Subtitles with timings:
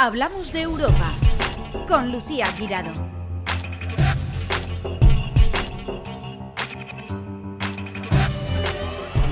[0.00, 1.12] Hablamos de Europa
[1.88, 2.92] con Lucía Girado.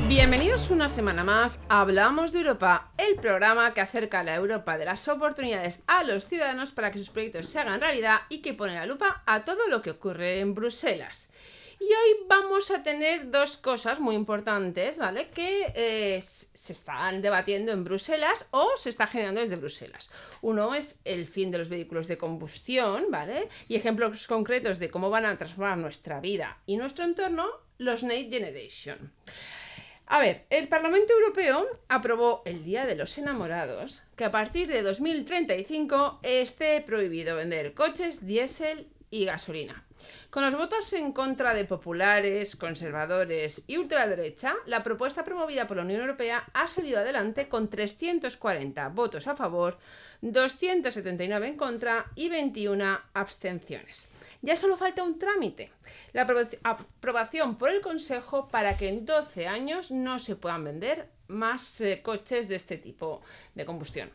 [0.08, 4.76] Bienvenidos una semana más a Hablamos de Europa, el programa que acerca a la Europa
[4.76, 8.52] de las oportunidades a los ciudadanos para que sus proyectos se hagan realidad y que
[8.52, 11.30] pone la lupa a todo lo que ocurre en Bruselas.
[11.78, 15.28] Y hoy vamos a tener dos cosas muy importantes, ¿vale?
[15.28, 20.10] Que eh, se están debatiendo en Bruselas o se está generando desde Bruselas.
[20.40, 23.48] Uno es el fin de los vehículos de combustión, ¿vale?
[23.68, 27.46] Y ejemplos concretos de cómo van a transformar nuestra vida y nuestro entorno,
[27.76, 29.12] los Next Generation.
[30.06, 34.82] A ver, el Parlamento Europeo aprobó el Día de los Enamorados que a partir de
[34.82, 39.85] 2035 esté prohibido vender coches diésel y gasolina.
[40.30, 45.84] Con los votos en contra de populares, conservadores y ultraderecha, la propuesta promovida por la
[45.84, 49.78] Unión Europea ha salido adelante con 340 votos a favor,
[50.20, 54.08] 279 en contra y 21 abstenciones.
[54.42, 55.72] Ya solo falta un trámite,
[56.12, 61.80] la aprobación por el Consejo para que en 12 años no se puedan vender más
[61.80, 63.22] eh, coches de este tipo
[63.54, 64.10] de combustión.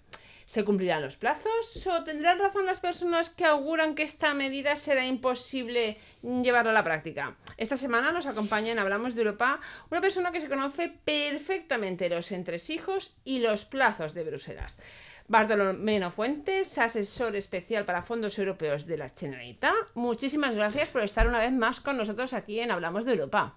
[0.45, 5.05] ¿Se cumplirán los plazos o tendrán razón las personas que auguran que esta medida será
[5.05, 7.35] imposible llevarla a la práctica?
[7.57, 12.31] Esta semana nos acompaña en Hablamos de Europa una persona que se conoce perfectamente los
[12.31, 14.79] entresijos y los plazos de Bruselas.
[15.27, 19.73] Bartolomeno Fuentes, asesor especial para fondos europeos de la Generalitat.
[19.93, 23.55] Muchísimas gracias por estar una vez más con nosotros aquí en Hablamos de Europa.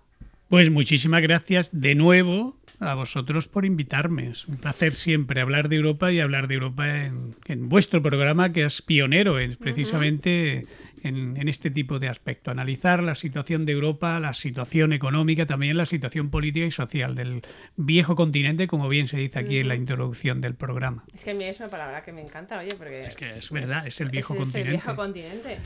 [0.48, 4.28] Pues muchísimas gracias de nuevo a vosotros por invitarme.
[4.28, 8.64] Es un placer siempre hablar de Europa y hablar de Europa en, vuestro programa, que
[8.64, 10.66] es pionero en, precisamente
[11.04, 12.50] en, este tipo de aspecto.
[12.50, 17.42] Analizar la situación de Europa, la situación económica, también la situación política y social del
[17.76, 21.04] viejo continente, como bien se dice aquí en la introducción del programa.
[21.14, 23.04] Es que a mí es una palabra que me encanta, oye, porque...
[23.04, 24.60] Es que es verdad, es, el viejo continente.
[24.60, 25.58] Es el viejo continente.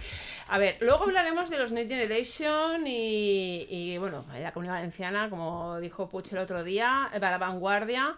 [0.49, 5.79] A ver, luego hablaremos de los Next Generation y, y bueno, la comunidad valenciana, como
[5.81, 8.17] dijo Puch el otro día, para la vanguardia.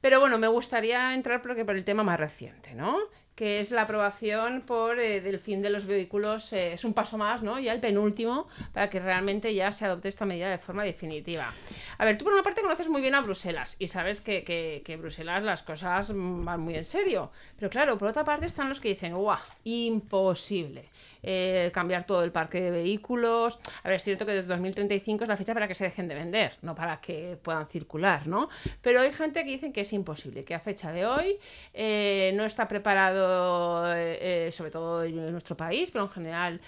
[0.00, 2.98] Pero bueno, me gustaría entrar porque por el tema más reciente, ¿no?
[3.36, 6.52] Que es la aprobación por eh, del fin de los vehículos.
[6.54, 7.60] Eh, es un paso más, ¿no?
[7.60, 11.52] Ya el penúltimo, para que realmente ya se adopte esta medida de forma definitiva.
[11.98, 14.82] A ver, tú por una parte conoces muy bien a Bruselas y sabes que, que,
[14.84, 17.30] que Bruselas las cosas van muy en serio.
[17.58, 19.38] Pero claro, por otra parte están los que dicen, ¡guau!
[19.64, 20.88] Imposible.
[21.28, 23.58] Eh, cambiar todo el parque de vehículos.
[23.82, 26.14] A ver, es cierto que desde 2035 es la fecha para que se dejen de
[26.14, 28.48] vender, no para que puedan circular, ¿no?
[28.80, 31.36] Pero hay gente que dicen que es imposible, que a fecha de hoy
[31.74, 36.60] eh, no está preparado, eh, sobre todo en nuestro país, pero en general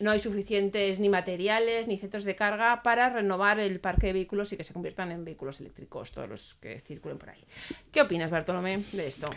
[0.00, 4.52] no hay suficientes ni materiales ni centros de carga para renovar el parque de vehículos
[4.52, 7.44] y que se conviertan en vehículos eléctricos, todos los que circulen por ahí.
[7.92, 9.28] ¿Qué opinas, Bartolomé, de esto?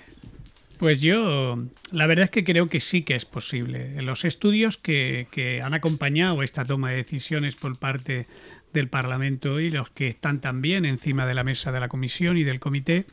[0.80, 4.02] Pues yo, la verdad es que creo que sí que es posible.
[4.02, 8.28] Los estudios que, han acompañado esta toma de decisiones por parte
[8.72, 12.46] del Parlamento y los que están también encima de la mesa de la Comisión y
[12.46, 13.06] del Comité,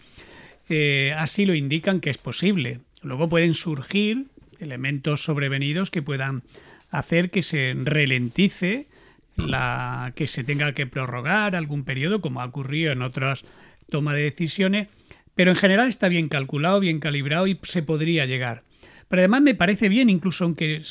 [0.69, 2.83] eh, así lo indican que es posible.
[3.03, 4.27] Luego pueden surgir
[4.61, 6.45] elementos sobrevenidos que puedan
[6.93, 8.87] hacer que se ralentice
[9.35, 13.45] la que se tenga que prorrogar algún periodo, como ha ocurrido en otras
[13.91, 14.87] tomas de decisiones,
[15.37, 18.65] pero en general está bien calculado, bien calibrado y se podría llegar.
[19.07, 20.83] Pero además me parece bien, incluso aunque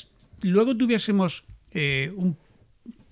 [0.43, 2.37] luego tuviésemos eh, un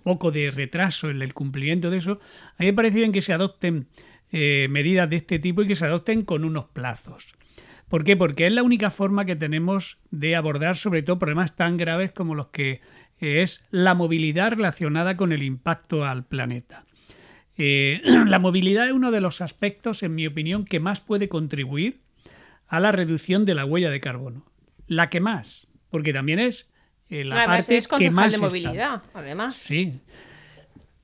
[0.04, 2.20] poco de retraso en el cumplimiento de eso,
[2.58, 3.88] a mí me parece bien que se adopten
[4.32, 7.36] eh, medidas de este tipo y que se adopten con unos plazos.
[7.90, 8.16] ¿Por qué?
[8.16, 12.36] Porque es la única forma que tenemos de abordar sobre todo problemas tan graves como
[12.36, 12.82] los que
[13.20, 16.86] eh, es la movilidad relacionada con el impacto al planeta.
[17.58, 22.02] Eh, la movilidad es uno de los aspectos, en mi opinión, que más puede contribuir
[22.68, 24.46] a la reducción de la huella de carbono.
[24.88, 26.68] La que más, porque también es
[27.10, 29.58] eh, la parte que más de movilidad, además.
[29.58, 30.00] Sí,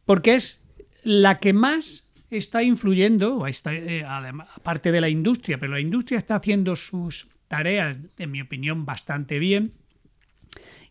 [0.05, 0.61] porque es
[1.03, 6.35] la que más está influyendo, está, eh, aparte de la industria, pero la industria está
[6.35, 9.73] haciendo sus tareas, en mi opinión, bastante bien.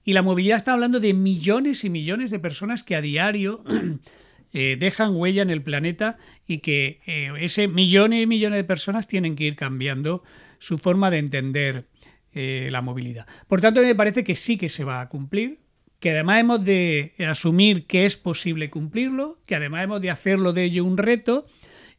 [0.04, 3.62] Y la movilidad está hablando de millones y millones de personas que a diario
[4.52, 6.16] Eh, dejan huella en el planeta
[6.46, 10.22] y que eh, ese millones y millones de personas tienen que ir cambiando
[10.58, 11.86] su forma de entender
[12.32, 13.26] eh, la movilidad.
[13.46, 15.58] Por tanto, me parece que sí que se va a cumplir,
[16.00, 20.64] que además hemos de asumir que es posible cumplirlo, que además hemos de hacerlo de
[20.64, 21.46] ello un reto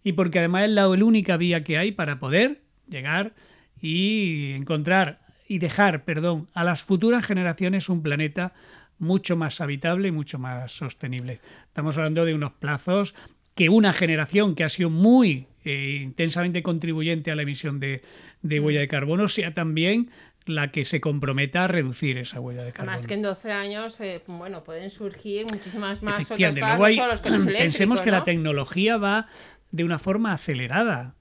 [0.03, 3.33] y porque además es la única vía que hay para poder llegar
[3.79, 8.53] y encontrar y dejar, perdón, a las futuras generaciones un planeta
[8.99, 11.39] mucho más habitable y mucho más sostenible.
[11.67, 13.15] Estamos hablando de unos plazos
[13.55, 18.01] que una generación que ha sido muy eh, intensamente contribuyente a la emisión de,
[18.43, 20.09] huella de carbono sea también
[20.45, 22.93] la que se comprometa a reducir esa huella de carbono.
[22.95, 26.55] Más que en 12 años, eh, bueno, pueden surgir muchísimas más otras
[26.85, 27.21] hay- no los
[27.57, 28.23] pensemos que la ¿no?
[28.23, 29.27] tecnología va
[29.71, 31.15] de una forma acelerada.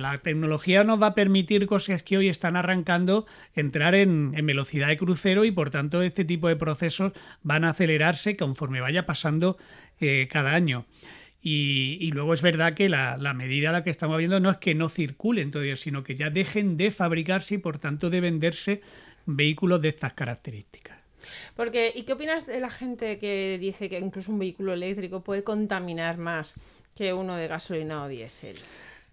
[0.00, 4.96] La tecnología nos va a permitir cosas que hoy están arrancando entrar en, velocidad de
[4.96, 7.12] crucero y por tanto este tipo de procesos
[7.42, 9.58] van a acelerarse conforme vaya pasando
[10.00, 10.86] eh, cada año.
[11.42, 14.50] Y, y luego es verdad que la, la medida a la que estamos viendo no
[14.50, 18.20] es que no circulen todavía, sino que ya dejen de fabricarse y por tanto de
[18.20, 18.80] venderse
[19.26, 20.98] vehículos de estas características.
[21.54, 25.44] Porque, ¿y qué opinas de la gente que dice que incluso un vehículo eléctrico puede
[25.44, 26.54] contaminar más
[26.94, 28.56] que uno de gasolina o diésel?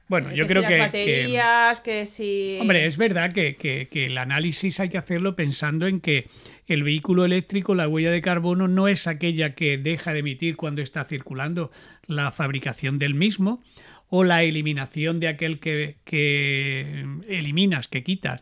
[0.09, 2.57] Bueno, Eh, yo que creo si las que- baterías, que, si...
[2.59, 6.27] Hombre, es verdad que, que- el análisis hay que hacerlo pensando en que
[6.67, 10.81] el vehículo eléctrico, la huella de carbono, no es aquella que deja de emitir cuando
[10.81, 11.71] está circulando
[12.07, 13.61] la fabricación del mismo
[14.09, 18.41] o la eliminación de aquel que, que eliminas, que quitas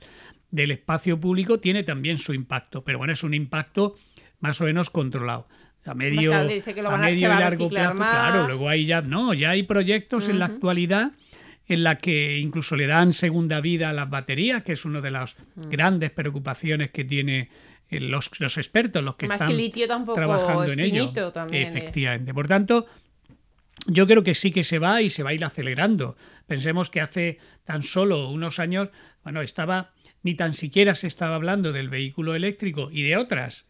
[0.51, 2.83] del espacio público, tiene también su impacto.
[2.85, 3.95] Pero bueno, es un impacto
[4.39, 5.47] más o menos controlado.
[5.85, 8.47] A medio, claro, dice que lo a van a- se medio y largo plazo, claro,
[8.47, 11.11] luego ahí ya no, ya hay proyectos en la actualidad
[11.67, 15.11] en la que incluso le dan segunda vida a las baterías, que es una de
[15.11, 15.69] las Mm.
[15.69, 17.49] grandes preocupaciones que tiene
[17.89, 21.31] eh, los, los expertos, los que Más están que litio tampoco trabajando es en ello.
[21.31, 21.67] también, eh.
[21.69, 22.33] Efectivamente.
[22.33, 22.85] Por tanto,
[23.87, 26.15] yo creo que sí que se va y se va a ir acelerando.
[26.47, 28.89] Pensemos que hace tan solo unos años,
[29.23, 29.91] bueno, estaba
[30.23, 33.67] ni tan siquiera se estaba hablando del vehículo eléctrico y de otros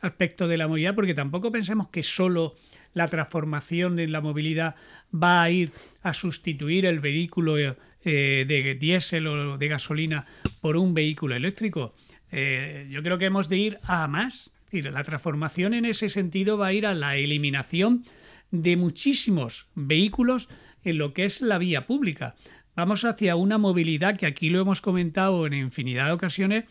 [0.00, 2.54] aspectos de la movilidad, porque tampoco pensemos que solo
[2.94, 4.76] la transformación de la movilidad
[5.14, 5.72] va a ir
[6.02, 7.74] a sustituir el vehículo eh,
[8.04, 10.26] de diésel o de gasolina
[10.60, 11.94] por un vehículo eléctrico.
[12.30, 14.50] Eh, yo creo que hemos de ir a más.
[14.72, 18.04] La transformación en ese sentido va a ir a la eliminación
[18.50, 20.48] de muchísimos vehículos
[20.82, 22.36] en lo que es la vía pública.
[22.74, 26.64] Vamos hacia una movilidad que aquí lo hemos comentado en infinidad de ocasiones,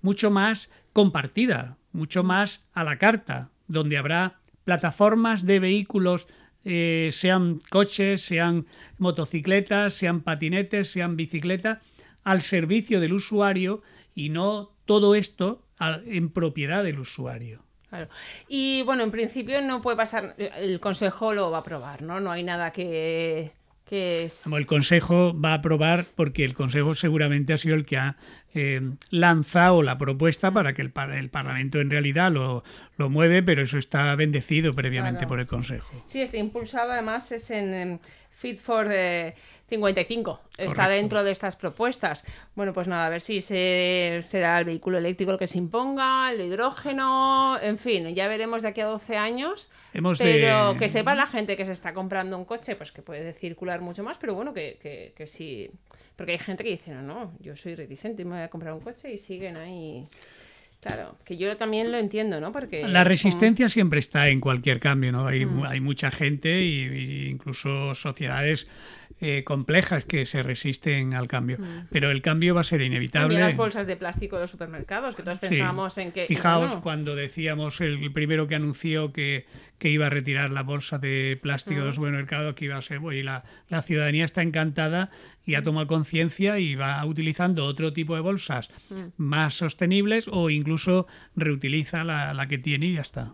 [0.00, 4.39] mucho más compartida, mucho más a la carta, donde habrá
[4.70, 6.28] plataformas de vehículos,
[6.64, 8.66] eh, sean coches, sean
[8.98, 11.78] motocicletas, sean patinetes, sean bicicletas,
[12.22, 13.82] al servicio del usuario
[14.14, 15.64] y no todo esto
[16.06, 17.64] en propiedad del usuario.
[17.88, 18.08] Claro.
[18.46, 22.20] Y bueno, en principio no puede pasar, el Consejo lo va a aprobar, ¿no?
[22.20, 23.50] No hay nada que,
[23.90, 24.42] que es...
[24.44, 28.16] Como el Consejo va a aprobar, porque el Consejo seguramente ha sido el que ha
[28.54, 32.62] eh, lanzado la propuesta para que el, par- el Parlamento en realidad lo,
[32.96, 35.28] lo mueve, pero eso está bendecido previamente Claro.
[35.28, 36.02] por el Consejo.
[36.06, 37.98] Sí, está impulsado además es en em,
[38.40, 39.34] Fit for eh,
[39.68, 40.40] 55.
[40.56, 40.90] Está Correcto.
[40.90, 42.24] dentro de estas propuestas.
[42.54, 46.32] Bueno, pues nada, a ver si se, será el vehículo eléctrico el que se imponga,
[46.32, 49.70] el hidrógeno, en fin, ya veremos de aquí a 12 años.
[49.92, 53.02] Hemos de- pero que sepa la gente que se está comprando un coche, pues que
[53.02, 55.70] puede circular mucho más, pero bueno, que, que, que sí.
[56.16, 58.72] Porque hay gente que dice, no, no, yo soy reticente y me voy a comprar
[58.72, 60.06] un coche y siguen ahí.
[60.80, 62.52] Claro, que yo también lo entiendo, ¿no?
[62.52, 65.26] Porque La como- resistencia siempre está en cualquier cambio, ¿no?
[65.26, 68.66] Hay, hay mucha gente y, y incluso sociedades
[69.20, 71.58] eh, complejas que se resisten al cambio,
[71.90, 73.34] pero el cambio va a ser inevitable.
[73.34, 75.48] También las bolsas de plástico de los supermercados, que todos Sí.
[75.48, 76.24] pensábamos en que...
[76.26, 79.44] Fijaos cuando decíamos el primero que anunció que,
[79.80, 83.00] que iba a retirar la bolsa de plástico de los supermercados, que iba a ser,
[83.12, 85.10] y la, la ciudadanía está encantada
[85.44, 88.70] y ha tomado conciencia y va utilizando otro tipo de bolsas
[89.16, 93.32] más sostenibles o incluso reutiliza la, la que tiene y ya está.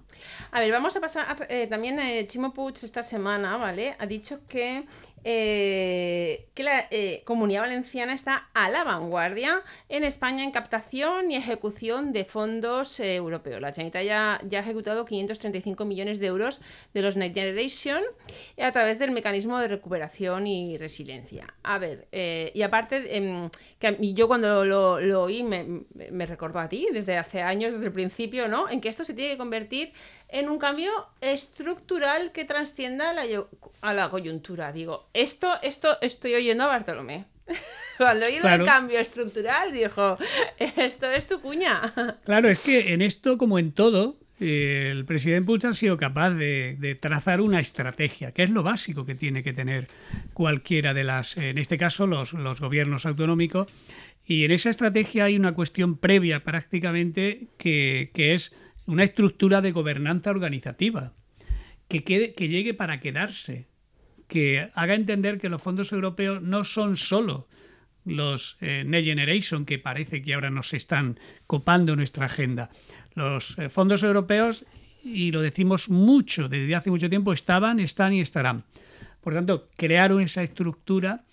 [0.52, 1.37] A ver, vamos a pasar.
[1.50, 3.97] eh, también eh, Chimo Puig esta semana, ¿vale?
[3.99, 4.85] Ha dicho que,
[5.25, 11.37] eh, que la eh, comunidad valenciana está a la vanguardia en España en captación y
[11.37, 13.61] ejecución de fondos eh, europeos.
[13.61, 16.61] La Generalitat ya, ya ha ejecutado 535 millones de euros
[16.95, 18.02] de los Next Generation
[18.61, 21.55] a través del mecanismo de recuperación y resiliencia.
[21.62, 25.64] A ver, eh, y aparte, em, que a mí- yo cuando lo, lo oí me,
[26.11, 28.69] me recordó a ti desde hace años, desde el principio, ¿no?
[28.69, 29.93] En que esto se tiene que convertir
[30.28, 30.90] en un cambio
[31.21, 33.49] estructural que trascienda a la, yo-
[33.81, 34.73] a la coyuntura.
[34.73, 37.25] Digo, esto, esto estoy oyendo a Bartolomé.
[37.99, 38.64] Cuando oí Claro.
[38.64, 40.19] el cambio estructural, dijo,
[40.59, 41.95] esto es tu cuña.
[42.25, 46.76] Claro, es que en esto, como en todo, el presidente Puig ha sido capaz de,
[46.78, 49.88] de trazar una estrategia, que es lo básico que tiene que tener
[50.35, 53.73] cualquiera de las, en este caso, los, los gobiernos autonómicos.
[54.26, 58.55] Y en esa estrategia hay una cuestión previa prácticamente que, que es
[58.87, 61.14] una estructura de gobernanza organizativa,
[61.88, 63.66] que, quede, que llegue para quedarse,
[64.28, 67.49] que haga entender que los fondos europeos no son solo
[68.05, 72.71] los eh, Next Generation, que parece que ahora nos están copando nuestra agenda.
[73.16, 74.64] Los eh, fondos europeos,
[75.02, 78.62] y lo decimos mucho, desde hace mucho tiempo, estaban, están y estarán.
[79.20, 81.25] Por tanto, crearon esa estructura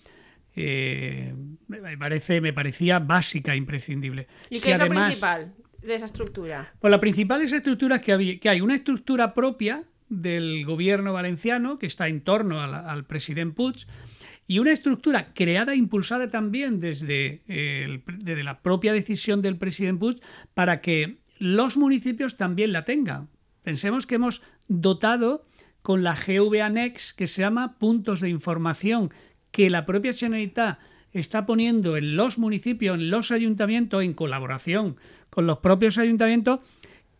[0.56, 1.34] eh,
[1.66, 4.28] me, parece, me parecía básica, imprescindible.
[4.50, 6.72] ¿Y qué es lo principal de esa estructura?
[6.80, 11.12] Pues la principal de esa estructura es que, que hay una estructura propia del gobierno
[11.12, 13.86] valenciano que está en torno al, presidente Puig
[14.46, 20.20] y una estructura creada e impulsada también desde, desde la propia decisión del presidente Puig
[20.52, 23.28] para que los municipios también la tengan.
[23.62, 25.46] Pensemos que hemos dotado
[25.82, 29.10] con la GVANEX que se llama puntos de información
[29.50, 30.78] que la propia Generalitat
[31.12, 34.96] está poniendo en los municipios, en los ayuntamientos, en colaboración
[35.30, 36.60] con los propios ayuntamientos,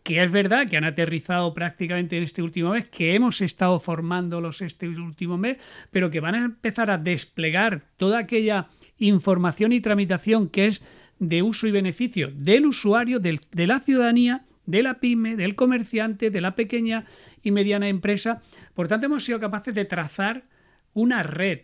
[0.03, 4.61] que es verdad que han aterrizado prácticamente en este último mes, que hemos estado formándolos
[4.61, 5.59] este último mes,
[5.91, 8.69] pero que van a empezar a desplegar toda aquella
[8.99, 10.83] información y tramitación que es
[11.29, 16.41] de uso y beneficio del usuario, de la ciudadanía, de la pyme, del comerciante, de
[16.41, 17.05] la pequeña
[17.43, 18.43] y mediana empresa.
[18.75, 20.45] Por tanto, hemos sido capaces de trazar
[20.95, 21.61] una red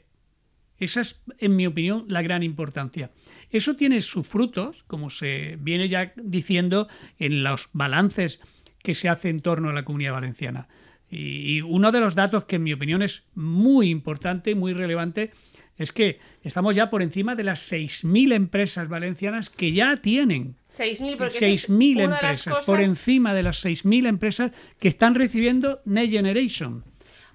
[0.81, 3.11] esa es, en mi opinión, la gran importancia.
[3.51, 6.89] Eso tiene sus frutos, como se viene ya diciendo
[7.19, 8.41] en los balances
[8.83, 10.69] que se hace en torno a la comunidad valenciana.
[11.11, 15.33] Y uno de los datos que en mi opinión es muy importante, muy relevante,
[15.81, 20.55] es que estamos ya por encima de las 6.000 empresas valencianas que ya tienen.
[20.71, 26.85] 6.000 empresas, por encima de las 6.000 empresas que están recibiendo Next Generation.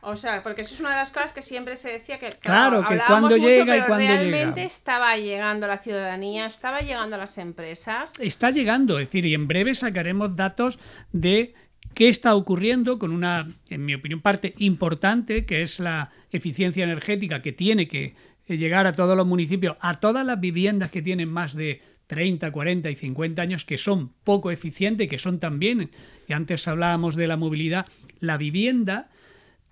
[0.01, 2.83] O sea, porque eso es una de las cosas que siempre se decía que, claro,
[2.87, 7.39] que cuando llega y cuando realmente estaba llegando a la ciudadanía, estaba llegando a las
[7.39, 8.19] empresas.
[8.19, 10.77] Está llegando, es decir, y en breve sacaremos datos
[11.11, 11.55] de
[11.95, 17.41] qué está ocurriendo con una, en mi opinión, parte importante, que es la eficiencia energética
[17.41, 18.13] que tiene que
[18.47, 22.89] llegar a todos los municipios, a todas las viviendas que tienen más de 30, 40
[22.89, 25.89] y 50 años que son poco eficientes, que son también,
[26.27, 27.85] y antes hablábamos de la movilidad,
[28.19, 29.09] la vivienda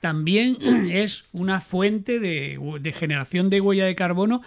[0.01, 0.57] también
[0.91, 2.59] es una fuente de,
[2.97, 4.41] generación de huella de carbono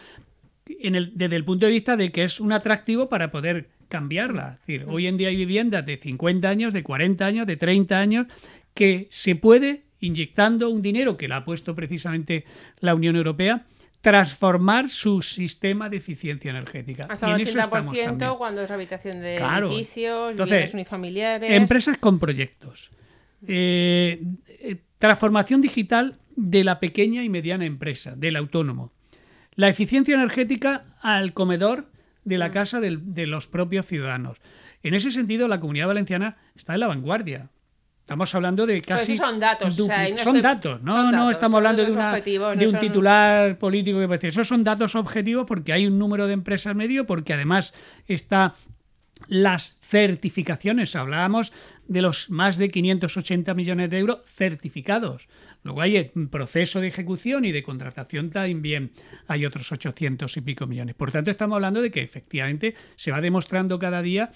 [0.68, 4.58] en el, desde el punto de vista de que es un atractivo para poder cambiarla.
[4.60, 7.98] Es decir, hoy en día hay viviendas de 50 años, de 40 años, de 30
[7.98, 8.26] años,
[8.74, 12.44] que se puede, inyectando un dinero que la ha puesto precisamente
[12.80, 13.64] la Unión Europea,
[14.06, 17.08] transformar su sistema de eficiencia energética.
[17.08, 21.50] Hasta el 80% cuando es rehabilitación de edificios, Entonces, unifamiliares.
[21.50, 22.92] Empresas con proyectos.
[23.48, 24.22] Eh,
[24.98, 28.92] Transformación digital de la pequeña y mediana empresa, del autónomo.
[29.56, 31.90] La eficiencia energética al comedor
[32.22, 32.52] de la mm.
[32.52, 34.38] casa de los propios ciudadanos.
[34.84, 37.50] En ese sentido, la comunidad valenciana está en la vanguardia.
[38.06, 39.16] Estamos hablando de casi.
[39.16, 39.74] son datos.
[39.74, 44.46] son datos, no, no estamos hablando de, una, de un titular político que puede Esos
[44.46, 47.74] son datos objetivos porque hay un número de empresas medio, porque además
[48.06, 48.54] está
[49.26, 50.94] las certificaciones.
[50.94, 51.52] Hablábamos
[51.88, 55.28] de los más de 580 millones de euros certificados.
[55.64, 58.92] Luego hay un proceso de ejecución y de contratación también
[59.26, 60.94] hay otros 800 y pico millones.
[60.94, 64.30] Por tanto, estamos hablando de que efectivamente se va demostrando cada día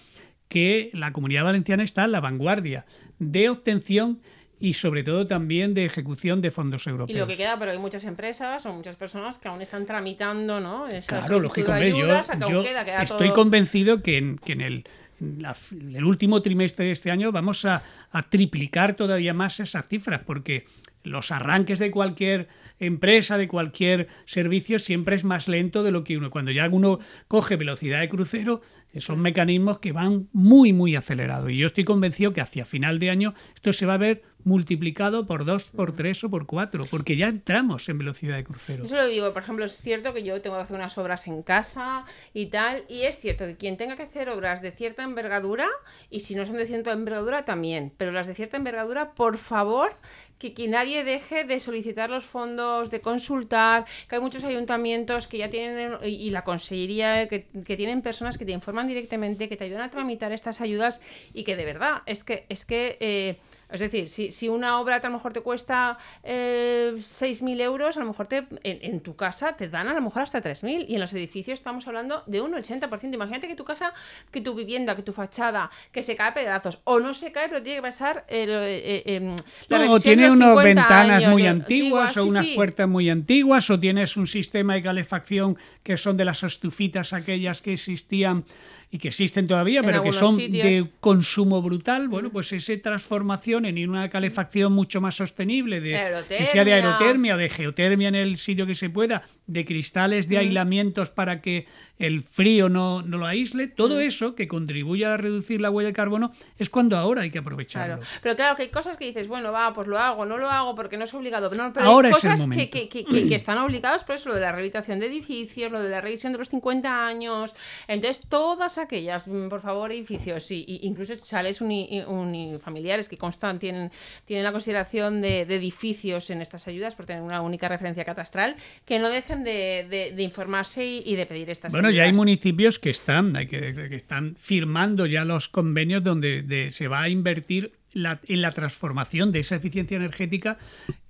[0.50, 2.84] que la comunidad valenciana está en la vanguardia
[3.18, 4.20] de obtención
[4.58, 7.16] y sobre todo también de ejecución de fondos europeos.
[7.16, 10.60] Y lo que queda, pero hay muchas empresas o muchas personas que aún están tramitando,
[10.60, 10.86] ¿no?
[11.06, 11.98] claro, lógicamente.
[11.98, 12.64] yo,
[13.00, 14.84] estoy convencido que en, que en el
[15.20, 20.64] el último trimestre de este año vamos a, a, triplicar todavía más esas cifras, porque
[21.02, 26.16] los arranques de cualquier empresa, de cualquier servicio, siempre es más lento de lo que
[26.16, 26.30] uno.
[26.30, 28.62] Cuando ya uno coge velocidad de crucero,
[28.98, 31.50] son mecanismos que van muy, muy acelerados.
[31.50, 35.26] Y yo estoy convencido que hacia final de año esto se va a ver multiplicado
[35.26, 38.84] por dos, por tres o por cuatro, porque ya entramos en velocidad de crucero.
[38.84, 41.42] Eso lo digo, por ejemplo, es cierto que yo tengo que hacer unas obras en
[41.42, 45.66] casa y tal, y es cierto que quien tenga que hacer obras de cierta envergadura,
[46.08, 49.96] y si no son de cierta envergadura también, pero las de cierta envergadura, por favor,
[50.38, 55.36] que, que nadie deje de solicitar los fondos, de consultar, que hay muchos ayuntamientos que
[55.36, 59.64] ya tienen, y la consejería, que, que tienen personas que te informan directamente, que te
[59.64, 61.00] ayudan a tramitar estas ayudas
[61.32, 63.38] y que de verdad, es que, es que eh,
[63.72, 68.00] es decir, si, si una obra a lo mejor te cuesta eh, 6.000 euros, a
[68.00, 71.00] lo mejor te, en, tu casa te dan a lo mejor hasta 3.000 y en
[71.00, 73.14] los edificios estamos hablando de un 80%.
[73.14, 73.92] Imagínate que tu casa,
[74.30, 76.80] que tu vivienda, que tu fachada, que se cae a pedazos.
[76.84, 79.36] O no se cae, pero tiene que pasar eh, eh, em,
[79.68, 84.26] la o tiene unas ventanas muy antiguas, o unas puertas muy antiguas o tienes un
[84.26, 88.44] sistema de calefacción que son de las estufitas aquellas que existían
[88.92, 90.64] y que existen todavía, En pero que son sitios.
[90.64, 95.90] de consumo brutal, bueno, pues esa transformación en una calefacción mucho más sostenible, de,
[96.28, 96.74] que sea de Aerotermia.
[96.74, 101.40] aerotermia o de geotermia en el sitio que se pueda, de cristales de aislamientos para
[101.40, 101.66] que
[101.98, 105.92] el frío no, no lo aísle, todo eso que contribuye a reducir la huella de
[105.92, 107.98] carbono es cuando ahora hay que aprovecharlo.
[107.98, 108.10] Claro.
[108.22, 110.74] Pero claro, que hay cosas que dices, bueno, va, pues lo hago, no lo hago
[110.74, 111.50] porque no es obligado.
[111.54, 114.40] No, pero Ahora hay cosas que, que, que- que están obligados, por eso lo de
[114.40, 117.54] la rehabilitación de edificios, lo de la revisión de los 50 años.
[117.86, 123.58] Entonces, todas aquellas, mm, por favor, edificios, y, y incluso chales uni- unifamiliares que constan,
[123.58, 123.90] tienen,
[124.24, 128.56] tienen la consideración de, de edificios en estas ayudas por tener una única referencia catastral,
[128.84, 132.08] que no dejen de, de- de informarse y, y de pedir estas Bueno, ya hay
[132.08, 132.18] ayudas.
[132.18, 137.02] municipios que están, hay que, que están firmando ya los convenios donde de- se va
[137.02, 140.58] a invertir la- en la transformación de esa eficiencia energética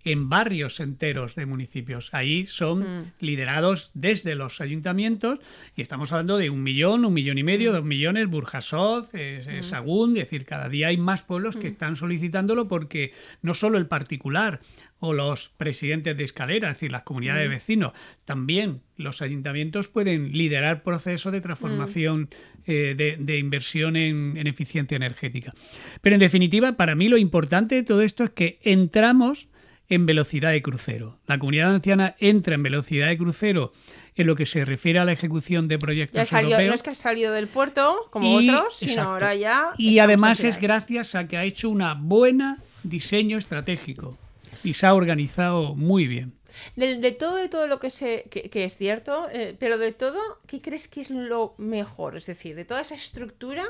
[0.02, 2.08] en barrios enteros de municipios.
[2.14, 3.12] Ahí son Mm.
[3.20, 5.38] liderados desde los ayuntamientos
[5.76, 7.46] y estamos hablando de un millón, un millón y Mm.
[7.46, 11.60] medio, dos millones, Burjasot, eh, eh, Sagún, es decir, cada día hay más pueblos Mm.
[11.60, 14.60] que están solicitándolo porque no solo el particular
[15.00, 17.92] o los presidentes de escalera, es decir, las comunidades de vecinos,
[18.24, 22.28] también los ayuntamientos pueden liderar procesos de transformación
[22.66, 25.54] eh, de, de inversión en, en eficiencia energética.
[26.00, 29.48] Pero en definitiva, para mí lo importante de todo esto es que entramos
[29.88, 31.18] en velocidad de crucero.
[31.26, 33.72] La comunidad valenciana entra en velocidad de crucero
[34.14, 36.90] en lo que se refiere a la ejecución de Ya proyectos salió, no es que
[36.90, 39.10] ha salido del puerto como Y- otros, sino exacto.
[39.10, 39.70] ahora ya.
[39.78, 44.16] Y además es gracias a que ha hecho una buena diseño estratégico
[44.64, 46.34] y se ha organizado muy bien.
[46.76, 49.92] De, de todo, de todo lo que, se, que, que es cierto, eh, pero de
[49.92, 52.16] todo, ¿qué crees que es lo mejor?
[52.16, 53.64] Es decir, de toda esa estructura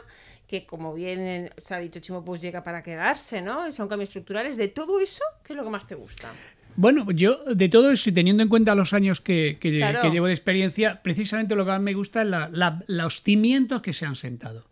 [0.46, 3.70] que, como bien eh, se ha dicho Chimo, pues llega para quedarse, ¿no?
[3.72, 4.56] Son cambios estructurales.
[4.56, 6.32] De todo eso, ¿qué es lo que más te gusta?
[6.76, 10.00] Bueno, yo de todo eso y teniendo en cuenta los años que, que- Claro.
[10.00, 13.82] que llevo de experiencia, precisamente lo que más me gusta es la- la- los cimientos
[13.82, 14.66] que se han sentado.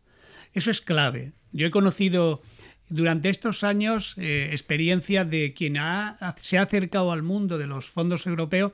[0.55, 1.33] Eso es clave.
[1.53, 2.41] Yo he conocido
[2.89, 7.91] durante estos años eh, experiencia de quien ha- se ha acercado al mundo de los
[7.91, 8.73] fondos europeos,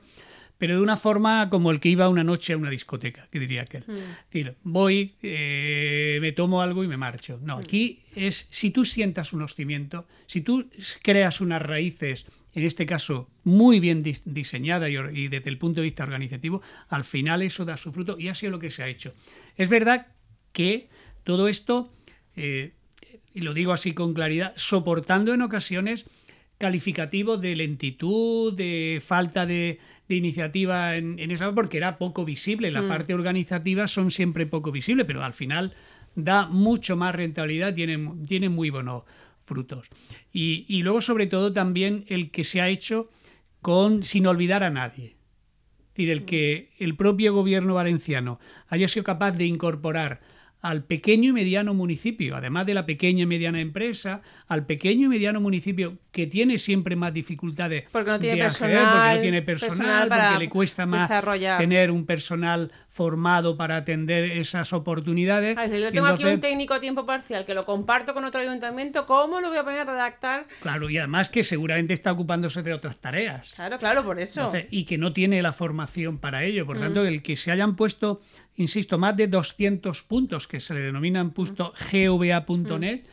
[0.57, 3.63] pero de una forma como el que iba una noche a una discoteca, que diría
[3.63, 3.83] aquel.
[3.87, 3.91] Hmm.
[3.97, 7.39] Es decir, voy, eh, me tomo algo y me marcho.
[7.43, 10.69] No, aquí es si tú sientas unos cimientos, si tú
[11.03, 15.85] creas unas raíces, en este caso muy bien dis- diseñada y desde el punto de
[15.87, 18.87] vista organizativo, al final eso da su fruto y ha sido lo que se ha
[18.87, 19.13] hecho.
[19.57, 20.07] Es verdad
[20.53, 20.87] que
[21.25, 21.91] todo esto,
[22.37, 22.71] eh,
[23.35, 26.05] y lo digo así con claridad, soportando en ocasiones
[26.57, 32.71] calificativos de lentitud, de falta de, de iniciativa en, en esa, porque era poco visible.
[32.71, 35.73] La parte organizativa son siempre poco visibles, pero al final
[36.15, 39.03] da mucho más rentabilidad, tiene, tiene muy buenos
[39.43, 39.89] frutos.
[40.31, 43.09] Y, y luego, sobre todo, también el que se ha hecho
[43.61, 45.07] con sin olvidar a nadie.
[45.07, 50.21] Es decir, el que el propio gobierno valenciano haya sido capaz de incorporar
[50.65, 55.09] al pequeño y mediano municipio, además de la pequeña y mediana empresa, al pequeño y
[55.09, 59.21] mediano municipio que tiene siempre más dificultades Porque no tiene de acceder, personal, porque no
[59.21, 61.11] tiene personal, porque le cuesta más
[61.59, 65.55] tener un personal formado para atender esas oportunidades.
[65.55, 69.05] Ah, yo tengo aquí un técnico a tiempo parcial que lo comparto con otro ayuntamiento,
[69.05, 70.47] ¿cómo lo voy a poner a redactar?
[70.61, 73.53] Claro, y además que seguramente está ocupándose de otras tareas.
[73.53, 74.45] Claro, claro, por eso.
[74.45, 76.63] Entonces, y que no tiene la formación para ello.
[76.63, 76.67] Mm.
[76.67, 78.21] Por tanto, el que se hayan puesto,
[78.55, 83.03] insisto, más de 200 puntos que se le denominan punto gva.net,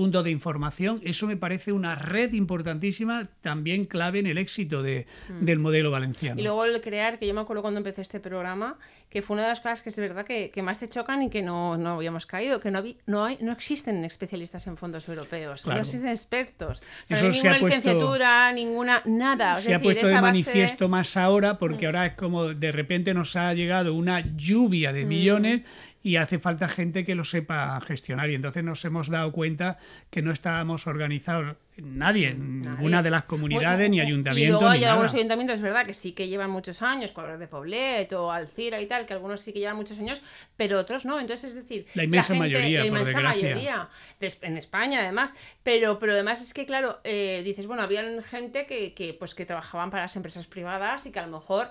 [0.00, 5.04] puntos de información, eso me parece una red importantísima, también clave en el éxito de-
[5.42, 6.36] del modelo valenciano.
[6.36, 6.38] Mm.
[6.38, 8.78] Y luego el crear, que yo me acuerdo cuando empecé este programa,
[9.10, 11.28] que fue una de las cosas que es verdad que, que más te chocan y
[11.28, 15.06] que no, no habíamos caído, que no, habí- no, hay, no existen especialistas en fondos
[15.06, 15.76] europeos, Claro.
[15.80, 19.52] no existen expertos, no Eso hay se ninguna ha puesto- licenciatura, ninguna, nada.
[19.54, 21.58] Es se ha decir, puesto de manifiesto más ahora Mm.
[21.58, 24.94] porque ahora es como de repente nos ha llegado una lluvia Mm.
[24.94, 25.60] de millones
[26.02, 29.78] y hace falta gente que lo sepa gestionar y entonces nos hemos dado cuenta
[30.10, 34.84] que no estábamos organizados nadie, en ninguna de las comunidades ni Y ayuntamientos luego hay
[34.84, 38.80] algunos ayuntamientos, es verdad, que sí que llevan muchos años, como de Poblet o Alcira
[38.80, 40.20] y tal, que algunos sí que llevan muchos años,
[40.56, 41.18] pero otros no.
[41.18, 43.18] Entonces, es decir, La inmensa gente- mayoría, la inmensa
[44.42, 45.32] en España además.
[45.62, 49.46] Pero, pero además es que, claro, eh, dices, bueno, había gente que, que, pues, que
[49.46, 51.70] trabajaban para las empresas privadas y que a lo mejor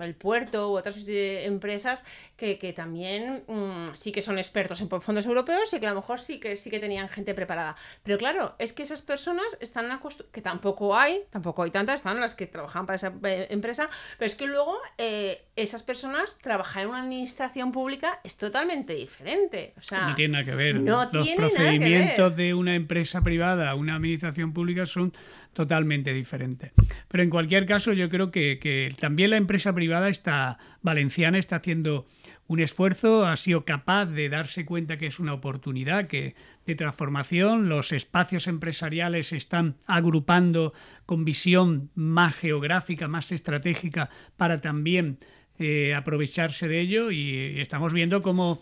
[0.00, 2.04] el puerto u otras eh, empresas
[2.36, 5.96] que, que también mm, sí que son expertos en fondos europeos y que a lo
[6.00, 7.76] mejor sí que sí que tenían gente preparada.
[8.02, 12.20] Pero claro, es que esas personas están acostumbradas, que tampoco hay, tampoco hay tantas, están
[12.20, 16.84] las que trabajan para esa eh, empresa, pero es que luego eh, esas personas trabajar
[16.84, 19.74] en una administración pública es totalmente diferente.
[19.78, 20.80] O sea, No tiene nada que ver.
[20.80, 21.68] no Los tiene nada que ver.
[21.68, 25.12] procedimientos de una empresa privada a una administración pública son
[25.56, 26.70] totalmente diferentes.
[27.08, 32.06] Pero en cualquier caso, yo creo que, también la empresa privada está valenciana está haciendo
[32.46, 36.34] un esfuerzo, ha sido capaz de darse cuenta que es una oportunidad que,
[36.66, 37.70] de transformación.
[37.70, 40.74] Los espacios empresariales se están agrupando
[41.06, 45.18] con visión más geográfica, más estratégica, para también
[45.58, 48.60] eh, aprovecharse de ello y estamos viendo como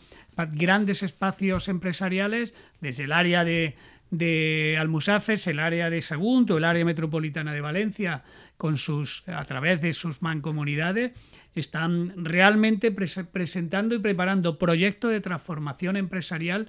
[0.53, 3.75] grandes espacios empresariales, desde el área de,
[4.11, 8.23] de Almusafes, el área de Sagunto, el área metropolitana de Valencia,
[8.57, 11.13] con sus, a través de sus mancomunidades,
[11.55, 16.69] están realmente presentando y preparando proyectos de transformación empresarial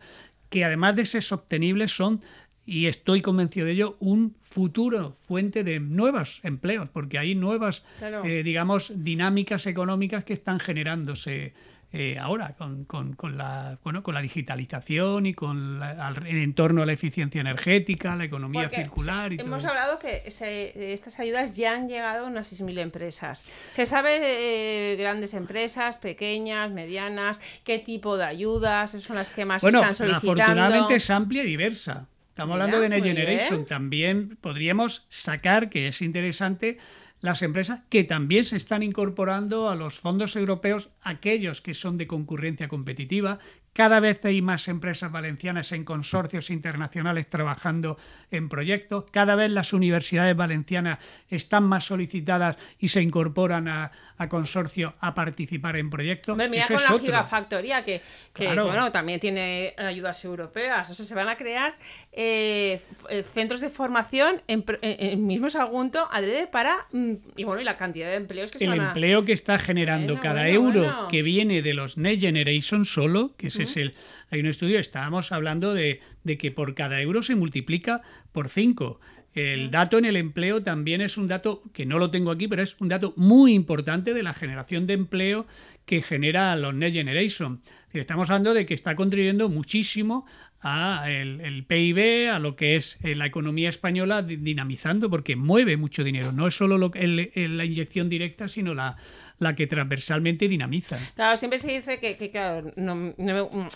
[0.50, 2.21] que además de ser sostenibles son
[2.65, 8.41] y estoy convencido de ello, un futuro fuente de nuevos empleos, porque hay nuevas, eh,
[8.43, 11.54] digamos, dinámicas económicas que están generándose
[11.97, 16.91] eh, ahora con, con, la, bueno, con la digitalización y con el entorno a la
[16.91, 19.31] eficiencia energética, la economía circular.
[19.31, 23.45] Y hemos hablado que estas ayudas ya han llegado a unas 6.000 empresas.
[23.71, 29.63] ¿Se sabe eh, grandes empresas, pequeñas, medianas, qué tipo de ayudas son las que más
[29.63, 30.43] están solicitando?
[30.43, 32.10] Afortunadamente es amplia y diversa.
[32.27, 33.65] Estamos hablando de Next Generation.
[33.65, 36.77] También podríamos sacar, que es interesante,
[37.26, 42.08] las empresas que también se están incorporando a los fondos europeos, aquellos que son de
[42.08, 43.40] concurrencia competitiva,
[43.76, 47.98] cada vez hay más empresas valencianas en consorcios internacionales trabajando
[48.32, 49.04] en proyectos.
[49.12, 53.92] Cada vez las universidades valencianas están más solicitadas y se incorporan a,
[54.30, 56.38] consorcios a participar en proyectos.
[56.38, 58.02] mira con la gigafactoría que,
[58.34, 60.90] bueno, también tiene ayudas europeas.
[60.90, 61.76] O sea, se van a crear
[62.14, 67.66] eh, eh, centros de formación en, en, mismo Sagunto adrede para mm, y bueno y
[67.66, 68.88] la cantidad de empleos que se van a...
[68.88, 73.93] empleo que está generando cada euro que viene de los Next Generation solo que se
[74.30, 75.99] hay un estudio, estábamos hablando de,
[76.38, 78.01] que por cada euro se multiplica
[78.32, 78.99] por 5.
[79.34, 82.63] El dato en el empleo también es un dato que no lo tengo aquí, pero
[82.63, 85.45] es un dato muy importante de la generación de empleo
[85.86, 87.62] que genera los Next Generation.
[87.91, 90.25] Estamos hablando de que está contribuyendo muchísimo
[90.62, 96.04] a el, PIB, a lo que es eh, la economía española dinamizando, porque mueve mucho
[96.04, 96.32] dinero.
[96.32, 98.95] No es solo lo, la inyección directa, sino la,
[99.39, 100.98] la que transversalmente dinamiza.
[101.15, 103.67] Claro, siempre se dice que, claro, no, mm,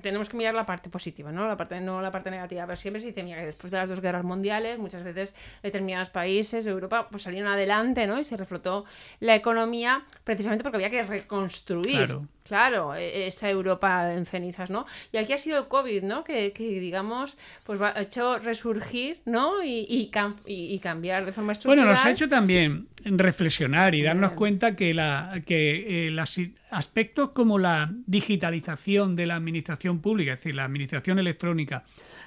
[0.00, 1.48] tenemos que mirar la parte positiva, ¿no?
[1.48, 3.88] La parte, no la parte negativa, pero siempre se dice, mira, que después de las
[3.88, 8.18] dos guerras mundiales, muchas veces determinados países de Europa pues salieron adelante, ¿no?
[8.18, 8.84] Y se reflotó
[9.20, 12.06] la economía precisamente porque había que reconstruir.
[12.06, 12.28] Claro.
[12.44, 14.84] Claro, e, esa Europa en cenizas, ¿no?
[15.12, 16.24] Y aquí ha sido el COVID, ¿no?
[16.24, 19.62] Que, digamos, pues ha hecho resurgir, ¿no?
[19.62, 21.86] Y, y, cambiar de forma estructural.
[21.86, 26.24] Bueno, nos ha hecho también reflexionar y darnos cuenta que, la, que eh,
[26.70, 31.84] aspectos como la digitalización de la administración pública, es decir, la administración electrónica,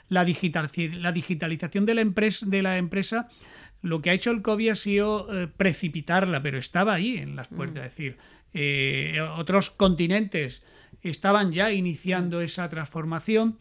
[0.10, 3.30] la, digital, la digitalización de la, empresa, de la empresa,
[3.82, 7.48] lo que ha hecho el COVID ha sido eh, precipitarla, pero estaba ahí en las
[7.48, 7.84] puertas.
[7.84, 7.86] Mm.
[7.86, 8.18] Es decir,
[8.54, 10.64] eh, otros continentes
[11.02, 13.58] estaban ya iniciando esa transformación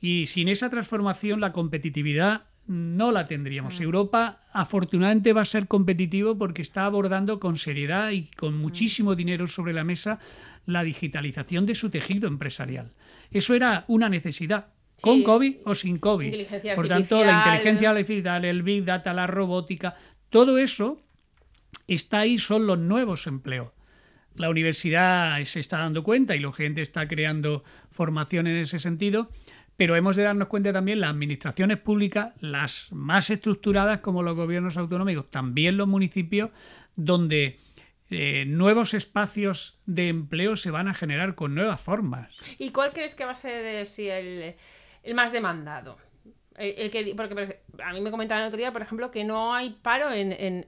[0.00, 3.80] y sin esa transformación la competitividad no la tendríamos.
[3.80, 3.82] Mm.
[3.82, 8.60] Europa afortunadamente va a ser competitivo porque está abordando con seriedad y con mm.
[8.60, 10.18] muchísimo dinero sobre la mesa
[10.66, 12.92] la digitalización de su tejido empresarial.
[13.30, 14.68] Eso era una necesidad.
[15.00, 16.46] Con COVID o sin COVID.
[16.74, 19.94] Por tanto, la inteligencia artificial, el Big Data, la robótica,
[20.30, 21.02] todo eso
[21.86, 23.72] está ahí, son los nuevos empleos.
[24.38, 29.30] La universidad se está dando cuenta y la gente está creando formación en ese sentido
[29.76, 34.76] pero hemos de darnos cuenta también las administraciones públicas, las más estructuradas como los gobiernos
[34.76, 36.50] autonómicos, también los municipios,
[36.96, 37.58] donde
[38.08, 42.34] eh, nuevos espacios de empleo se van a generar con nuevas formas.
[42.58, 44.56] ¿Y cuál crees que va a ser eh,
[45.02, 45.98] el, más demandado?
[46.56, 49.76] El, que, porque a mí me comentaban el otro día, por ejemplo, que no hay
[49.82, 50.64] paro en,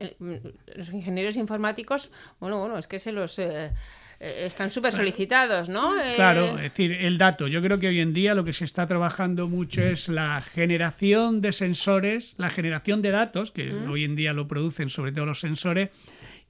[0.75, 2.11] los ingenieros informáticos.
[2.41, 3.39] Bueno, bueno, es que se los...
[3.39, 3.71] Eh,
[4.21, 5.93] están súper solicitados, ¿no?
[6.17, 7.47] Claro, eh, es decir, el dato.
[7.47, 11.39] Yo creo que hoy en día lo que se está trabajando mucho es la generación
[11.39, 15.41] de sensores, la generación de datos, que hoy en día lo producen sobre todo los
[15.41, 15.91] sensores,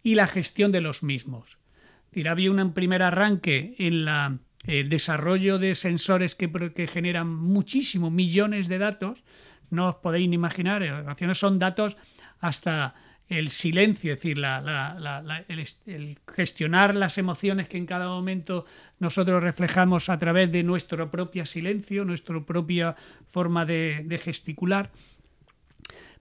[0.02, 1.58] y la gestión de los mismos.
[2.04, 7.28] Es decir, había un primer arranque en la, el desarrollo de sensores que, que generan
[7.28, 9.24] muchísimos millones de datos.
[9.70, 11.98] No os podéis ni imaginar, ocasiones son datos
[12.40, 12.94] hasta
[13.28, 18.64] el silencio, es decir, el, gestionar las emociones que en cada momento
[18.98, 24.90] nosotros reflejamos a través de nuestro propio silencio, nuestra propia forma de, gesticular.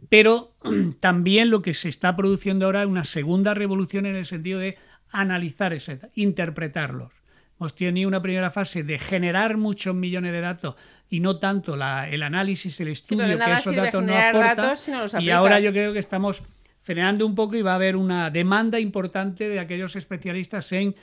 [0.10, 0.54] Pero
[1.00, 4.78] también lo que se está produciendo ahora es una segunda revolución en el sentido de
[5.10, 7.14] analizar ese, interpretarlos.
[7.60, 10.76] Hemos tenido una primera fase de generar muchos millones de datos
[11.10, 15.24] y no tanto el análisis, el estudio que esos datos nos aportan.
[15.24, 16.44] y ahora yo creo que estamos
[16.88, 20.96] frenando un poco y va a haber una demanda importante de aquellos especialistas en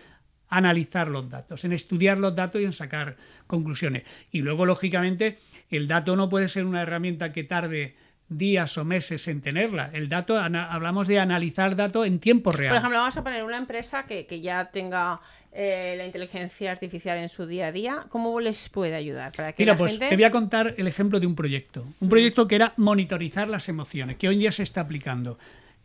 [0.49, 3.17] analizar los datos, en estudiar los datos y en sacar
[3.47, 4.05] conclusiones.
[4.31, 5.37] Y luego, lógicamente,
[5.69, 7.97] el dato no puede ser una herramienta que tarde
[8.31, 9.91] días o meses en tenerla.
[9.93, 12.71] El dato, hablamos de analizar datos en tiempo real.
[12.71, 15.21] Por ejemplo, vamos a poner una empresa que, ya tenga
[15.53, 18.07] eh, la inteligencia artificial en su día a día.
[18.09, 19.33] ¿Cómo les puede ayudar?
[19.33, 21.87] Para que Mira, pues te voy a contar el ejemplo de un proyecto.
[22.01, 25.37] Un proyecto que era monitorizar las emociones, que hoy en día se está aplicando.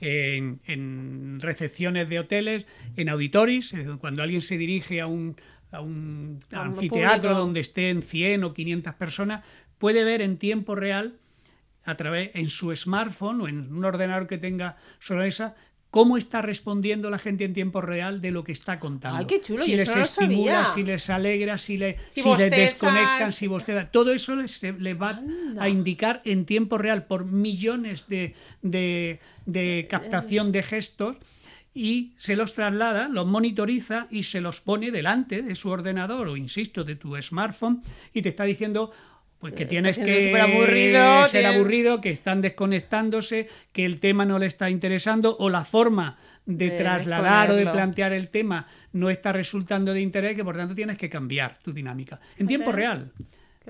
[0.02, 5.36] En, recepciones de hoteles, en auditoris, cuando alguien se dirige a un,
[5.72, 9.44] a un anfiteatro donde estén 100 o 500 personas,
[9.78, 11.16] puede ver en tiempo real
[11.84, 15.56] a través en su smartphone o en un ordenador que tenga sobre esa
[15.91, 19.19] cómo está respondiendo la gente en tiempo real de lo que está contando.
[19.19, 23.47] Ay, qué chulo, si les estimula, si les alegra, si, le, si, les desconectan, si
[23.47, 23.89] bostezan.
[23.91, 25.19] Todo eso les, va
[25.60, 31.17] a indicar en tiempo real por millones de, de, de captación de gestos
[31.73, 36.38] y se los traslada, los monitoriza y se los pone delante de su ordenador o,
[36.38, 37.82] insisto, de tu smartphone
[38.13, 38.91] y te está diciendo,
[39.39, 44.45] pues que tienes que aburrido, ser aburrido, que están desconectándose, que el tema no le
[44.45, 49.93] está interesando o la forma de, trasladar o de plantear el tema no está resultando
[49.93, 53.12] de interés, que por tanto tienes que cambiar tu dinámica en tiempo real.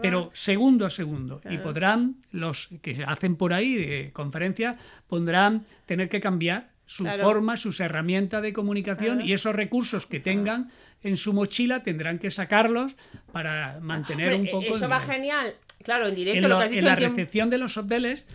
[0.01, 1.41] Pero segundo a segundo.
[1.49, 4.77] Y podrán, los que hacen por ahí de conferencias,
[5.07, 10.71] podrán tener que cambiar su forma, sus herramientas de comunicación y esos recursos que tengan
[11.03, 12.95] en su mochila tendrán que sacarlos
[13.31, 14.75] para mantener un poco.
[14.75, 15.53] Eso va genial.
[15.83, 16.79] Claro, en directo en lo, que has dicho.
[16.79, 18.25] En la recepción de los hoteles,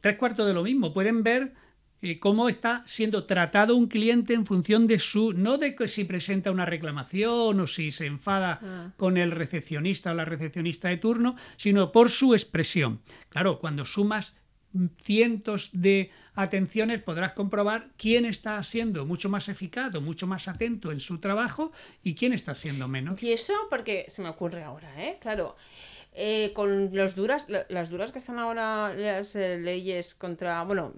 [0.00, 1.52] tres cuartos de lo mismo, pueden ver
[2.00, 6.04] eh, cómo está siendo tratado un cliente en función de su, no de que si
[6.04, 8.92] presenta una reclamación o si se enfada ah.
[8.96, 13.02] con el recepcionista o la recepcionista de turno, sino por su expresión.
[13.28, 14.34] Claro, cuando sumas
[14.98, 20.92] cientos de atenciones podrás comprobar quién está siendo mucho más eficaz o mucho más atento
[20.92, 23.22] en su trabajo y quién está siendo menos.
[23.22, 25.18] Y eso porque se me ocurre ahora, ¿eh?
[25.20, 25.56] Claro.
[26.12, 30.92] Eh, con los duras, las duras que están ahora las eh, leyes contra, bueno,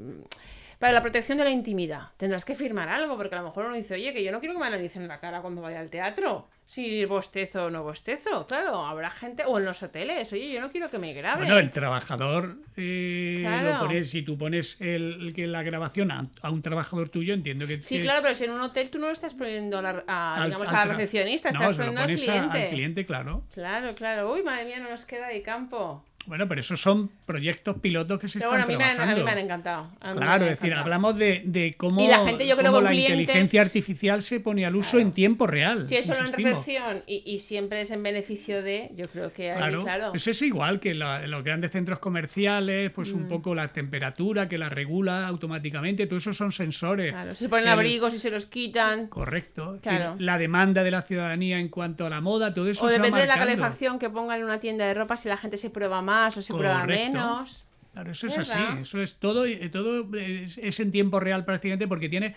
[0.78, 3.74] para la protección de la intimidad, tendrás que firmar algo, porque a lo mejor uno
[3.74, 6.48] dice, oye, que yo no quiero que me analicen la cara cuando vaya al teatro
[6.72, 8.46] si bostezo o no bostezo.
[8.46, 11.44] Claro, habrá gente, o en los hoteles, oye, yo no quiero que me graben.
[11.44, 16.62] Bueno, el trabajador, eh, lo pones, si tú pones el, que la grabación a, un
[16.62, 17.82] trabajador tuyo, entiendo que...
[17.82, 20.66] Sí, claro, pero si en un hotel tú no lo estás poniendo a la, digamos,
[20.66, 22.62] a la recepcionista, estás poniendo al cliente.
[22.62, 23.44] al cliente, claro.
[23.52, 24.32] Claro, claro.
[24.32, 26.02] Uy, madre mía, no nos queda de campo.
[26.26, 29.06] Bueno, pero esos son proyectos pilotos que se están bueno, a mí trabajando.
[29.06, 29.90] Me, a mí me han encantado.
[30.00, 34.40] claro, es decir, hablamos de, de cómo, la, gente, yo creo la inteligencia artificial se
[34.40, 35.86] pone al uso en tiempo real.
[35.86, 39.50] Si es solo en recepción y, y, siempre es en beneficio de, yo creo que
[39.50, 40.12] ahí, claro.
[40.14, 43.28] Eso es igual que los grandes centros comerciales, pues un mm.
[43.28, 47.10] poco la temperatura que la regula automáticamente, todo eso son sensores.
[47.10, 49.08] Claro, se ponen abrigos y se los quitan.
[49.08, 49.78] Correcto.
[49.82, 50.16] Claro.
[50.18, 53.26] La demanda de la ciudadanía en cuanto a la moda, todo eso O depende de
[53.26, 56.11] la calefacción que pongan en una tienda de ropa, si la gente se prueba más
[56.12, 57.66] más o se prueba menos.
[57.92, 62.08] Claro, eso es así, eso es todo, eh, todo es, en tiempo real prácticamente porque
[62.08, 62.34] tiene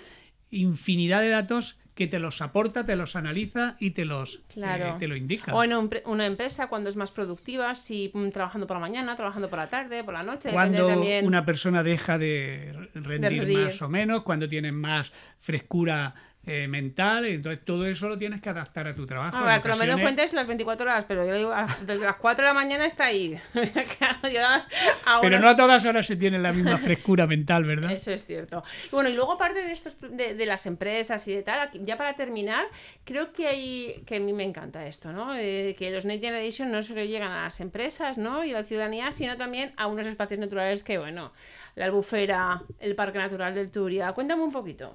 [0.52, 5.08] infinidad de datos que te los aporta, te los analiza y te los eh, te
[5.08, 5.56] lo indica.
[5.56, 5.72] O en
[6.06, 9.70] una empresa cuando es más productiva, si mm, trabajando por la mañana, trabajando por la
[9.70, 10.50] tarde, por la noche.
[10.52, 10.88] Cuando
[11.24, 16.14] una persona deja de rendir, más o menos, cuando tiene más frescura
[16.47, 19.36] eh, mental, entonces todo eso lo tienes que adaptar a tu trabajo.
[19.36, 22.43] A ver, por lo menos fuentes las 24 horas, pero yo digo, desde las 4
[22.43, 23.39] de la mañana está ahí.
[25.21, 27.91] pero no a todas horas se tiene la misma frescura mental, ¿verdad?
[27.91, 28.63] Eso es cierto.
[28.91, 32.67] Bueno, y luego parte de estos de, las empresas y de tal, ya para terminar,
[33.03, 35.36] creo que hay que a mí me encanta esto, ¿no?
[35.36, 38.43] Eh, que los Next Generation no solo llegan a las empresas, ¿no?
[38.43, 41.34] Y a la ciudadanía, sino también a unos espacios naturales que, bueno,
[41.75, 44.13] la albufera, el Parque Natural del Turia.
[44.13, 44.93] Cuéntame un poquito.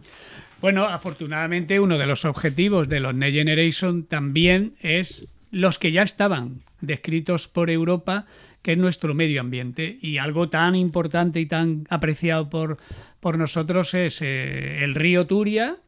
[0.60, 6.02] Bueno, afortunadamente uno de los objetivos de los Next Generation también es los que ya
[6.02, 8.26] estaban descritos por Europa,
[8.62, 9.98] que es nuestro medio ambiente.
[10.02, 12.76] Y algo tan importante y tan apreciado por,
[13.20, 15.78] por nosotros es eh, el río Turia,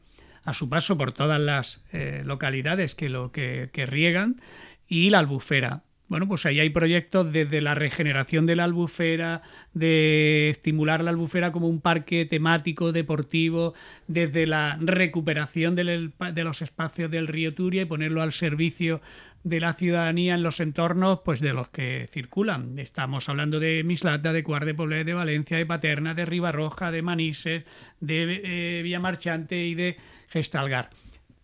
[0.44, 4.40] a su paso por todas las eh, localidades que lo que, que riegan,
[4.88, 5.82] y la albufera.
[6.12, 9.40] Bueno, pues ahí hay proyectos desde la regeneración de la albufera,
[9.72, 13.72] de estimular la albufera como un parque temático, deportivo,
[14.08, 19.00] desde la recuperación de los espacios del río Turia y ponerlo al servicio
[19.42, 22.78] de la ciudadanía en los entornos pues de los que circulan.
[22.78, 27.00] Estamos hablando de Mislata, de Cuart de Poblet, de Valencia, de Paterna, de Ribarroja, de
[27.00, 27.64] Manises,
[28.00, 29.96] de eh, Villa Marchante y de
[30.28, 30.90] Gestalgar.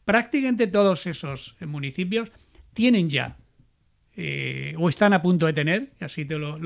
[0.04, 2.30] Prácticamente todos esos municipios
[2.74, 3.38] tienen ya
[4.20, 6.58] eh, o están a punto de tener, así te lo,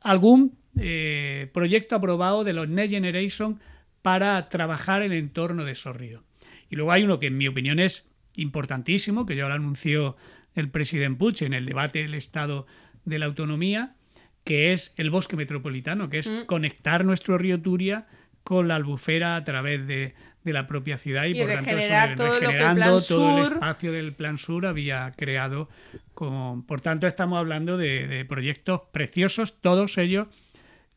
[0.00, 3.60] algún eh, proyecto aprobado de los Next Generation
[4.02, 6.24] para trabajar el entorno de esos ríos.
[6.68, 10.16] Y luego hay uno que en mi opinión es importantísimo, que ya lo anunció
[10.56, 12.66] el presidente Puig en el debate del Estado
[13.04, 13.94] de la Autonomía,
[14.42, 16.46] que es el bosque metropolitano, que es Mm.
[16.46, 18.08] conectar nuestro río Turia
[18.42, 22.16] con la albufera a través de, de la propia ciudad y, Y por tanto regenerar
[22.16, 25.68] todo lo que el regenerando Plan todo el espacio del Plan Sur había creado.
[26.14, 30.28] Con, por tanto, estamos hablando de, de proyectos preciosos, todos ellos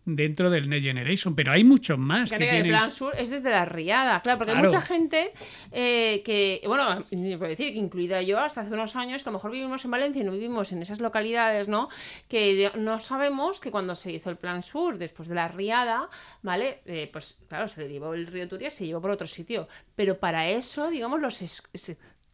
[0.06, 3.66] dentro del Next Generation, pero hay muchos más que el plan sur es desde la
[3.66, 4.68] riada, claro, porque Claro.
[4.68, 5.32] hay mucha gente
[5.72, 9.38] eh, que, bueno, puedo decir que incluida yo hasta hace unos años, que a lo
[9.40, 11.90] mejor vivimos en Valencia y no vivimos en esas localidades, ¿no?
[12.28, 16.08] Que no sabemos que cuando se hizo el plan sur, después de la riada,
[16.44, 16.82] ¿vale?
[16.86, 20.48] Eh, pues claro, se derivó el río Turia, se llevó por otro sitio, pero para
[20.50, 21.64] eso, digamos, los es-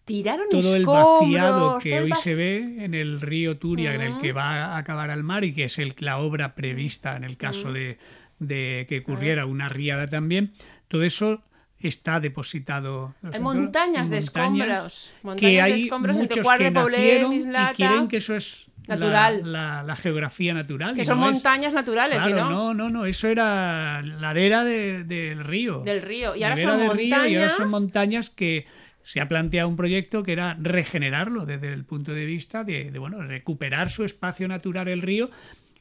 [0.05, 3.93] tiraron todo el escombros, vaciado que el hoy va- se ve en el río Turia,
[3.93, 7.15] en el que va a acabar al mar y que es el, la obra prevista
[7.15, 7.97] en el caso de,
[8.39, 10.53] de que ocurriera una riada también,
[10.87, 11.41] todo eso
[11.79, 13.15] está depositado.
[13.31, 16.63] Hay montañas en de montañas escombros, montañas que de hay escombros entre muchos Cuart que
[16.65, 19.41] de Poblet, Mislata, y creen que eso es la- Natural.
[19.51, 20.95] La, la geografía natural.
[20.95, 21.33] que son no es.
[21.33, 22.73] montañas naturales, ¿sí, Claro, no?
[22.73, 25.79] no, no, no, eso era ladera de- del río.
[25.79, 26.35] Del río.
[26.35, 26.97] Y ahora son montañas.
[26.97, 28.65] río y ahora son montañas que
[29.03, 32.99] se ha planteado un proyecto que era regenerarlo desde el punto de vista de, de,
[32.99, 35.29] bueno recuperar su espacio natural el río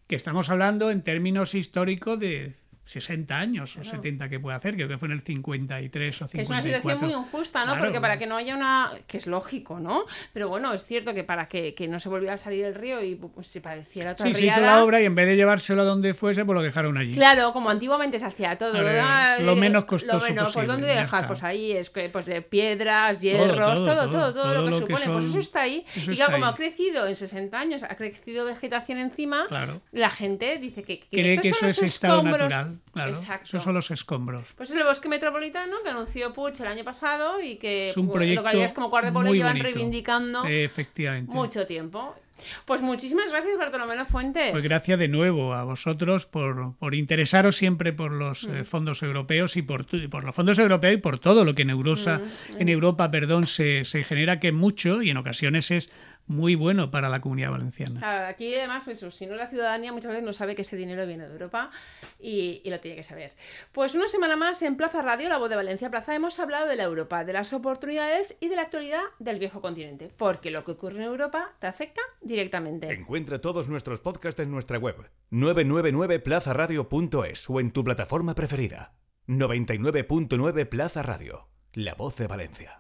[0.06, 2.52] que estamos hablando en términos históricos de
[2.90, 6.32] 60 años o 70 que puede hacer, creo que fue en el 53 o 54.
[6.36, 7.72] Que es una situación muy injusta, ¿no?
[7.72, 7.80] Claro.
[7.84, 8.92] Porque para que no haya una...
[9.06, 10.04] que es lógico, ¿no?
[10.32, 13.02] Pero bueno, es cierto que para que, que no se volviera a salir el río
[13.02, 15.82] y pues, se pareciera otra Sí, se hizo la obra y en vez de llevárselo
[15.82, 17.12] a donde fuese, pues lo dejaron allí.
[17.12, 18.72] Claro, como antiguamente se hacía todo.
[18.72, 21.04] Ver, lo eh, menos costoso Lo menos, posible, pues ¿dónde dejar?
[21.04, 21.26] está.
[21.26, 24.88] Pues ahí es que pues de piedras, hierros, todo, todo, todo, lo que supone.
[24.88, 25.84] pues son- eso está ahí.
[25.94, 26.52] eso y claro, como ahí.
[26.52, 29.80] ha crecido en 60 años, ha crecido vegetación encima, Claro.
[29.92, 32.79] la gente dice que, que Cree estos que son eso los es estado natural.
[32.92, 33.44] Claro, Exacto.
[33.44, 34.46] esos son los escombros.
[34.56, 38.06] Pues es el bosque metropolitano que anunció Puig el año pasado y que Es un
[38.06, 39.64] bueno, proyecto localidades como Cuart de muy llevan bonito.
[39.64, 41.32] reivindicando Efectivamente.
[41.32, 42.16] mucho tiempo.
[42.64, 44.50] Pues muchísimas gracias, Bartolomé Fuentes.
[44.50, 48.54] Pues gracias de nuevo a vosotros por, por interesaros siempre por los Mm.
[48.56, 51.70] eh, fondos europeos y por, por los fondos europeos y por todo lo que en,
[51.70, 52.18] Eurosa,
[52.56, 55.90] Mm, en Europa perdón, se, se genera, que mucho y en ocasiones es
[56.26, 58.00] muy bueno para la comunidad valenciana.
[58.00, 61.06] Claro, aquí además, eso, si no la ciudadanía muchas veces no sabe que ese dinero
[61.06, 61.70] viene de Europa
[62.18, 63.32] y, y lo tiene que saber.
[63.72, 66.76] Pues una semana más en Plaza Radio, la voz de Valencia Plaza, hemos hablado de
[66.76, 70.72] la Europa, de las oportunidades y de la actualidad del viejo continente, porque lo que
[70.72, 72.92] ocurre en Europa te afecta directamente.
[72.92, 74.96] Encuentra todos nuestros podcasts en nuestra web
[75.30, 78.94] 999plazaradio.es o en tu plataforma preferida.
[79.26, 82.68] 99.9 Plaza Radio, la voz de Valencia.